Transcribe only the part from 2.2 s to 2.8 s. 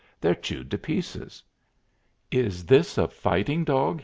Is